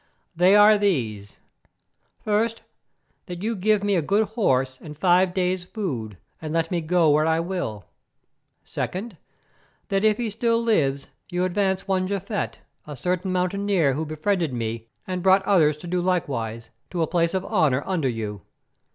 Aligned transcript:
"They 0.35 0.55
are 0.55 0.79
these: 0.79 1.35
First, 2.17 2.63
that 3.27 3.43
you 3.43 3.55
give 3.55 3.83
me 3.83 3.95
a 3.95 4.01
good 4.01 4.29
horse 4.29 4.79
and 4.81 4.97
five 4.97 5.31
days' 5.31 5.63
food, 5.63 6.17
and 6.41 6.51
let 6.51 6.71
me 6.71 6.81
go 6.81 7.11
where 7.11 7.27
I 7.27 7.39
will. 7.39 7.85
Secondly, 8.63 9.19
that 9.89 10.03
if 10.03 10.17
he 10.17 10.31
still 10.31 10.59
lives 10.59 11.05
you 11.29 11.43
advance 11.45 11.87
one 11.87 12.07
Japhet, 12.07 12.61
a 12.87 12.95
certain 12.97 13.31
Mountaineer 13.31 13.93
who 13.93 14.07
befriended 14.07 14.51
me 14.53 14.87
and 15.05 15.21
brought 15.21 15.43
others 15.43 15.77
to 15.77 15.85
do 15.87 16.01
likewise, 16.01 16.71
to 16.89 17.03
a 17.03 17.05
place 17.07 17.35
of 17.35 17.45
honour 17.45 17.83
under 17.85 18.09
you. 18.09 18.41